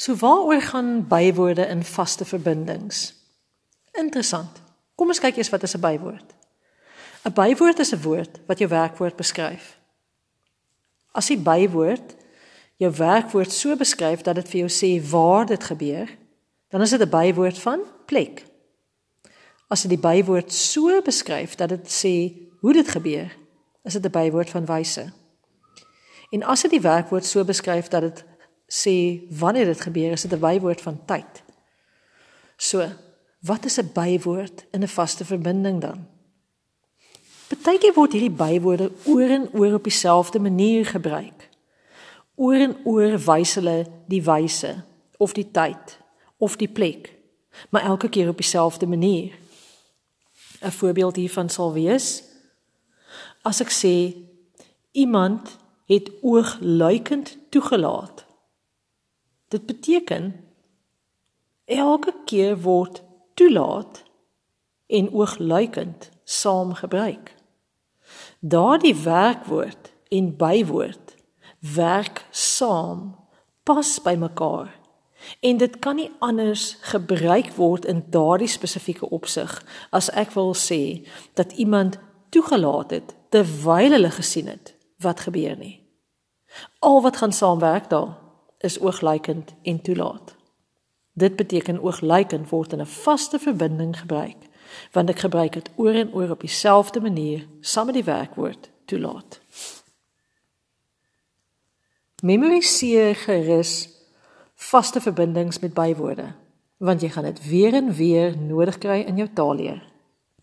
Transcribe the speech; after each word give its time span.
So 0.00 0.14
waaroor 0.16 0.62
gaan 0.62 1.06
bywoorde 1.08 1.66
in 1.66 1.84
vaste 1.84 2.24
verbindings? 2.24 3.14
Interessant. 3.92 4.62
Kom 4.96 5.12
ons 5.12 5.20
kyk 5.20 5.36
eers 5.36 5.50
wat 5.52 5.62
is 5.62 5.76
'n 5.76 5.80
bywoord. 5.80 6.28
'n 7.28 7.32
Bywoord 7.32 7.78
is 7.78 7.92
'n 7.92 8.02
woord 8.02 8.40
wat 8.46 8.58
jou 8.58 8.68
werkwoord 8.68 9.16
beskryf. 9.16 9.78
As 11.12 11.26
die 11.26 11.38
bywoord 11.38 12.16
jou 12.76 12.92
werkwoord 12.96 13.52
so 13.52 13.76
beskryf 13.76 14.22
dat 14.22 14.34
dit 14.34 14.48
vir 14.48 14.60
jou 14.60 14.70
sê 14.70 15.10
waar 15.10 15.46
dit 15.46 15.64
gebeur, 15.64 16.08
dan 16.68 16.80
is 16.80 16.90
dit 16.90 17.00
'n 17.00 17.10
bywoord 17.10 17.58
van 17.58 17.80
plek. 18.06 18.44
As 19.68 19.82
dit 19.82 19.90
die 19.90 20.08
bywoord 20.08 20.52
so 20.52 21.02
beskryf 21.02 21.54
dat 21.54 21.68
dit 21.68 21.86
sê 22.04 22.32
hoe 22.60 22.72
dit 22.72 22.88
gebeur, 22.88 23.36
is 23.84 23.92
dit 23.92 24.04
'n 24.04 24.10
bywoord 24.10 24.50
van 24.50 24.64
wyse. 24.64 25.12
En 26.30 26.42
as 26.42 26.62
dit 26.62 26.70
die 26.70 26.80
werkwoord 26.80 27.24
so 27.24 27.44
beskryf 27.44 27.88
dat 27.88 28.00
dit 28.02 28.24
sê 28.70 29.26
wanneer 29.38 29.64
dit 29.64 29.80
gebeur, 29.80 30.12
is 30.12 30.22
dit 30.22 30.32
'n 30.32 30.38
bywoord 30.38 30.80
van 30.80 31.00
tyd. 31.06 31.42
So, 32.56 32.86
wat 33.40 33.64
is 33.64 33.78
'n 33.78 33.90
bywoord 33.92 34.64
in 34.70 34.82
'n 34.82 34.88
vaste 34.88 35.24
verbinding 35.24 35.80
dan? 35.80 36.06
Partykeer 37.48 37.94
word 37.94 38.12
hierdie 38.12 38.30
bywoorde 38.30 38.92
oor 39.04 39.30
en 39.30 39.48
oor 39.52 39.74
op 39.74 39.84
dieselfde 39.84 40.38
manier 40.38 40.86
gebruik. 40.86 41.48
Oor 42.34 42.54
en 42.54 42.76
oor 42.84 43.18
wys 43.18 43.54
hulle 43.54 43.86
die 44.06 44.22
wyse 44.22 44.84
of 45.18 45.32
die 45.32 45.50
tyd 45.50 45.98
of 46.38 46.56
die 46.56 46.68
plek, 46.68 47.12
maar 47.70 47.82
elke 47.82 48.08
keer 48.08 48.28
op 48.28 48.36
dieselfde 48.36 48.86
manier. 48.86 49.34
'n 50.60 50.70
Voorbeeld 50.70 51.16
hiervan 51.16 51.48
sal 51.48 51.72
wees 51.72 52.22
as 53.42 53.60
ek 53.60 53.70
sê 53.72 54.14
iemand 54.92 55.58
het 55.86 56.10
oogluikend 56.22 57.36
toegelaat. 57.50 58.24
Dit 59.50 59.66
beteken 59.66 60.44
elke 61.64 62.14
keer 62.24 62.54
word 62.62 63.02
toelaat 63.34 64.02
en 64.86 65.12
oogluikend 65.12 66.10
saam 66.24 66.74
gebruik. 66.74 67.34
Daardie 68.38 68.94
werkwoord 68.94 69.92
en 70.08 70.36
bywoord 70.36 71.14
werk 71.58 72.24
saam, 72.30 73.16
pas 73.62 73.98
by 74.02 74.14
mekaar. 74.18 74.70
En 75.40 75.56
dit 75.56 75.78
kan 75.78 75.98
nie 75.98 76.10
anders 76.18 76.76
gebruik 76.80 77.50
word 77.58 77.84
in 77.84 78.04
daardie 78.10 78.48
spesifieke 78.48 79.10
opsig 79.10 79.50
as 79.90 80.08
ek 80.14 80.30
wil 80.38 80.54
sê 80.54 81.02
dat 81.34 81.52
iemand 81.52 81.98
toegelaat 82.30 82.90
het 82.90 83.14
terwyl 83.34 83.98
hulle 83.98 84.14
gesien 84.14 84.46
het 84.46 84.74
wat 85.02 85.26
gebeur 85.26 85.58
nie. 85.58 85.76
Al 86.78 87.02
wat 87.02 87.18
gaan 87.18 87.34
saamwerk 87.34 87.90
daar 87.90 88.29
is 88.60 88.80
oogluikend 88.80 89.54
en 89.62 89.80
toelaat. 89.82 90.36
Dit 91.12 91.36
beteken 91.36 91.82
oogluikend 91.82 92.48
word 92.48 92.72
in 92.72 92.80
'n 92.80 92.86
vaste 92.86 93.38
verbinding 93.38 93.98
gebruik, 93.98 94.36
want 94.92 95.10
ek 95.10 95.18
gebruik 95.18 95.52
dit 95.52 95.70
oor 95.76 95.94
en 95.94 96.14
oor 96.14 96.30
op 96.30 96.40
dieselfde 96.40 97.00
manier 97.00 97.46
saam 97.60 97.86
met 97.86 97.94
die 97.94 98.04
werkwoord 98.04 98.70
toelaat. 98.84 99.40
Memoriseer 102.22 103.14
gerus 103.14 103.88
vaste 104.54 105.00
verbindings 105.00 105.58
met 105.58 105.74
bywoorde, 105.74 106.32
want 106.76 107.00
jy 107.00 107.08
gaan 107.08 107.24
dit 107.24 107.48
weer 107.48 107.74
en 107.74 107.92
weer 107.92 108.36
nodig 108.38 108.78
kry 108.78 109.00
in 109.00 109.16
jou 109.16 109.28
taalleer. 109.32 109.89